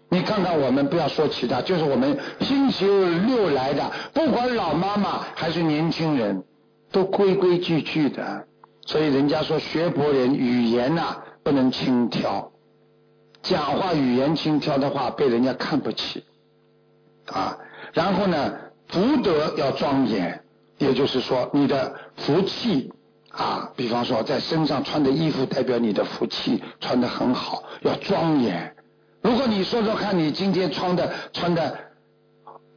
[0.09, 6.43] 你看看我们，不要说其他，就是我们星期六来的，不管老妈妈还是年轻人，
[6.91, 8.45] 都规规矩矩的。
[8.85, 12.51] 所以人家说学佛人语言呐不能轻佻，
[13.41, 16.23] 讲话语言轻佻的话被人家看不起
[17.25, 17.57] 啊。
[17.91, 18.53] 然后呢，
[18.87, 20.41] 福德要庄严，
[20.77, 22.93] 也就是说你的福气
[23.29, 28.73] 啊，比方说在身上穿的衣服代表你的福气，穿的很好，要庄严。
[29.27, 31.77] 如果你说说看，你今天穿的穿的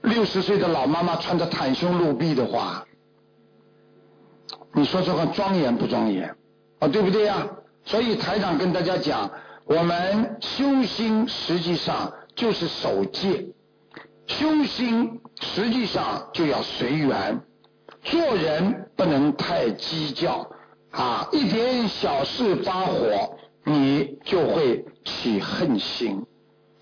[0.02, 2.84] 六十岁的老妈妈穿的袒胸露臂的话，
[4.74, 6.34] 你说说看庄严不庄严
[6.80, 6.88] 啊？
[6.88, 7.48] 对不对呀？
[7.84, 9.30] 所以台长跟大家讲，
[9.64, 13.46] 我们修心实际上就是守戒，
[14.26, 17.40] 修心实际上就要随缘，
[18.02, 20.50] 做人不能太计较
[20.90, 26.26] 啊，一点小事发火，你就会起恨心。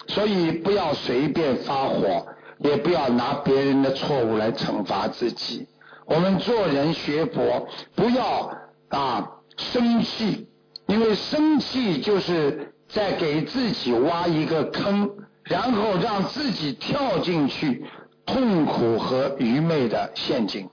[0.09, 2.26] 所以不要随便发火，
[2.59, 5.68] 也不要拿别人的错误来惩罚自己。
[6.06, 8.50] 我们做人学佛，不要
[8.88, 10.48] 啊生气，
[10.86, 15.09] 因为生气就是在给自己挖一个坑，
[15.44, 17.84] 然后让自己跳进去
[18.24, 20.68] 痛苦和愚昧的陷阱，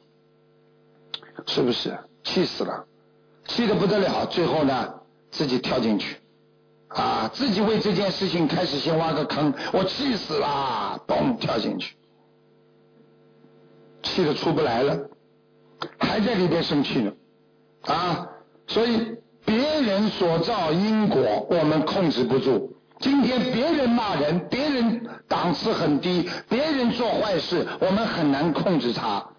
[1.46, 1.98] 是不是？
[2.24, 2.86] 气死了，
[3.46, 4.96] 气得不得了，最后呢，
[5.30, 6.16] 自己跳进去。
[6.96, 11.98] 啊，自己为这件事情开始先挖个坑，我气死啦，嘣跳进去，
[14.02, 14.98] 气得出不来了，
[16.00, 17.12] 还在里边生气呢，
[17.82, 18.30] 啊，
[18.68, 22.72] 所以别人所造因果我们控制不住。
[23.00, 29.30] 今天别人骂人，别人档次很低，别人做坏事，我们很难控制他，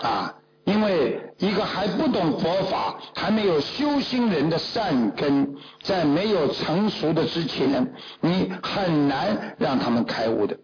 [0.00, 0.36] 啊。
[0.64, 10.56] 因为一个还不懂佛法、还没有修心人的善根，在没有成熟的之前，你很难让他们开悟的。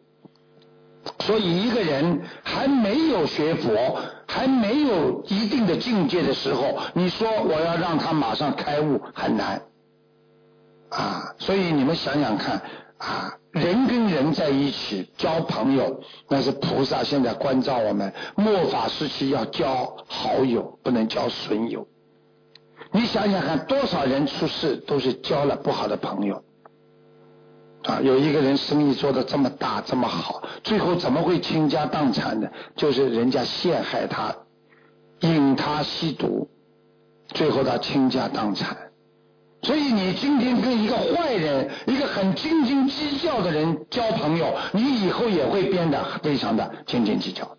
[1.20, 9.62] 所以，一个人还没有学佛、还没有一定的境界的时候，你说我要让他马上开悟，很难。
[10.90, 12.60] 啊，所以你们想想看。
[12.98, 18.12] 啊，人跟人在一起交朋友，那是菩萨现在关照我们。
[18.36, 21.86] 末法时期要交好友，不能交损友。
[22.92, 26.42] 你想想看，多少人出事都是交了不好的朋友。
[27.82, 32.48] 啊，有一个人生意做得这么大这么好，最后怎么会倾家荡产呢？
[32.74, 34.34] 就是人家陷害他，
[35.20, 36.48] 引他吸毒，
[37.28, 38.85] 最后他倾家荡产。
[39.62, 47.56] 所以你今天跟一个坏人、一个很斤斤计较的人交朋友，你以后也会变得非常的斤斤计较。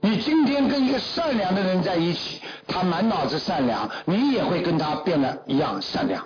[0.00, 6.24] 你今天跟一个善良的人在一起，他满脑子善良，你也会跟他变得一样善良。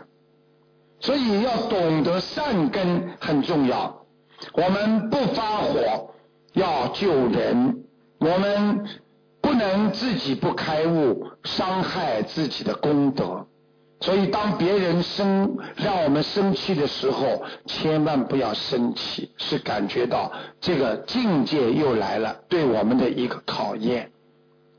[1.01, 4.05] 所以要懂得善根很重要。
[4.53, 6.15] 我们不发火，
[6.53, 7.85] 要救人。
[8.19, 8.85] 我们
[9.41, 13.47] 不能自己不开悟，伤害自己的功德。
[14.03, 24.11] 所以，当别人生让我们生气的时候，千万不要生气，是感觉到这个境界又来了，对我们的一个考验。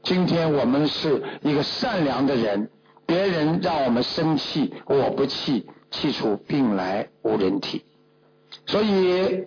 [0.01, 2.71] 今天我们是一个善良的人，
[3.05, 7.85] 别人让我们生气，我不气，气出病来无人替。
[8.65, 9.45] 所以，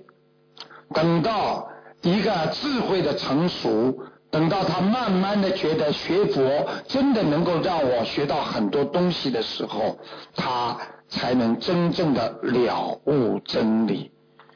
[0.95, 1.69] 等到
[2.03, 3.99] 一个智慧的成熟。
[4.35, 9.97] 等到他慢慢的觉得学佛真的能够让我学到很多东西的时候，
[10.35, 10.77] 他
[11.09, 14.11] 才能真正的了悟真理。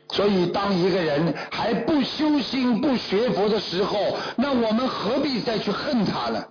[0.08, 6.44] 所以，当一个人还不修心、不学佛的时候，那我们何必再去恨他呢？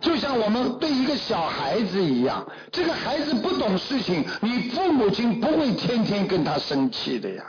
[0.00, 7.44] 就像我们对一个小孩子一样，这个孩子不懂事情，你父母亲不会天天跟他生气的呀，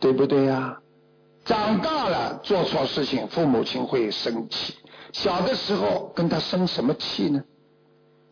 [0.00, 0.80] 对不对呀？
[1.44, 4.76] 长大了做错事情，父母亲会生气。
[5.12, 7.42] 小的时候跟他生什么气呢？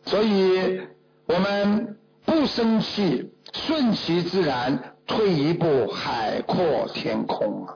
[0.05, 0.81] 所以
[1.27, 7.75] 我们不生气，顺其自然，退一步海阔天空啊！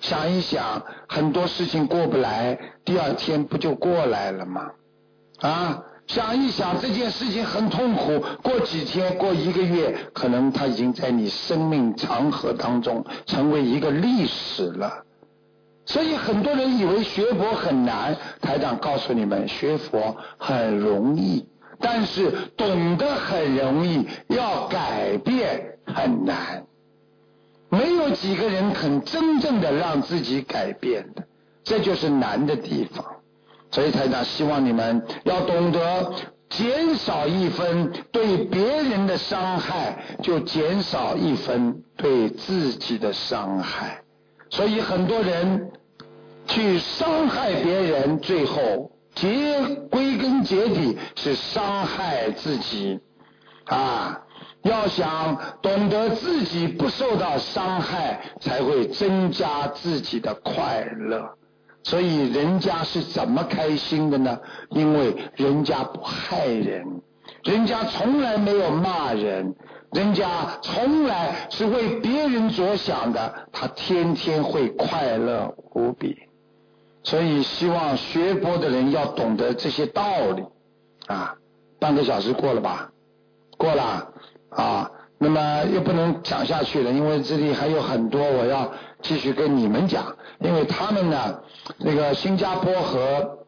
[0.00, 4.72] 想一想，很多事情过不来，第二天不就过来了吗？
[5.40, 5.84] 啊！
[6.06, 15.04] 想一想这件事情很痛苦，过几天过一个月，可能它已经在你生命长河当中成为一个历史了。
[15.86, 21.46] 所以很多人以为学佛很难，台长告诉你们，学佛很容易，
[21.80, 26.66] 但是懂得很容易，要改变很难。
[27.68, 31.24] 没有几个人肯真正的让自己改变的，
[31.64, 33.11] 这就是难的地方。
[33.72, 36.12] 所以台长希望你们要懂得
[36.48, 44.02] 减少一分对别人的伤害，就减少一分对自己的伤害。
[44.50, 45.72] 所以很多人
[46.46, 49.58] 去伤害别人，最后结
[49.90, 53.00] 归根结底是伤害自己
[53.64, 54.20] 啊！
[54.62, 61.30] 要想懂得自己不受到伤害，才会增加自己的快乐。
[61.84, 64.38] 所以人家是怎么开心的呢？
[64.70, 67.02] 因为人家不害人，
[67.44, 69.54] 人家从来没有骂人，
[69.90, 76.16] 人家从来是为别人着想的，他天天会快乐无比。
[77.02, 80.04] 所以希望学佛的人要懂得这些道
[80.36, 80.44] 理
[81.08, 81.34] 啊。
[81.80, 82.92] 半个小时过了吧？
[83.58, 84.08] 过了
[84.50, 84.90] 啊。
[85.18, 88.72] 那么又不能讲下去了，因为这里还有很多我要
[89.02, 91.40] 继续跟你们讲，因为他们呢，
[91.78, 93.38] 那个新加坡和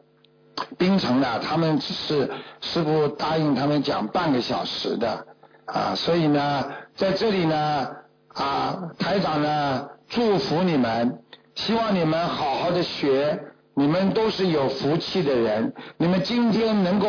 [0.77, 2.29] 槟城呢，他们只是
[2.61, 5.25] 师傅答应他们讲半个小时的
[5.65, 7.87] 啊，所以呢，在这里呢
[8.33, 11.19] 啊，台长呢祝福你们，
[11.55, 13.39] 希望你们好好的学，
[13.73, 17.07] 你们都是有福气的人，你们今天能够。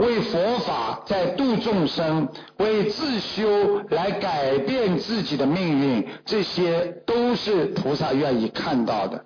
[0.00, 2.26] 为佛法在度众生，
[2.56, 9.22] 为自修来改变自己的命运，这些都是菩萨愿意看到的。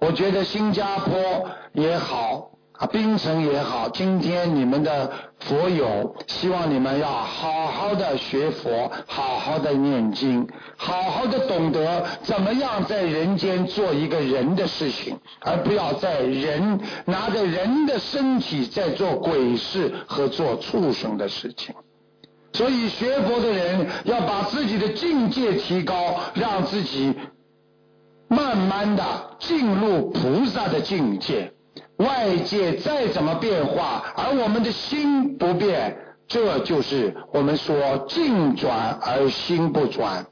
[0.00, 2.50] 我觉得新加坡也好。
[2.78, 5.10] 啊，冰城也好，今天你们的
[5.40, 21.74] 佛友，希望你们要好好的学佛，好好的念经，好好的懂得怎么样在人间做一个人的事情，而不要在人拿着人的身体在做鬼事和做畜生的事情。
[22.52, 27.12] 所以学佛的人要把自己的境界提高，让自己
[28.28, 29.02] 慢慢的
[29.40, 31.52] 进入菩萨的境界。
[31.98, 35.96] 外界再怎么变化，而我们的心不变，
[36.26, 37.76] 这就是我们说
[38.08, 40.26] 境转而心不转。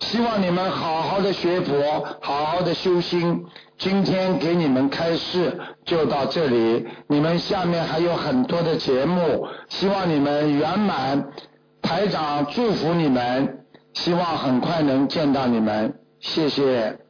[0.00, 3.44] 希望你们好好的学佛，好好的修心。
[3.78, 11.28] 今天给你们开示就到这里，你们下面还有很多的节目，希望你们圆满。
[11.82, 17.05] 台长祝福你们，希望很快能见到你们，谢谢。